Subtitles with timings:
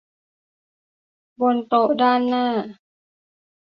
[1.39, 2.45] บนโต๊ะด้านหน้า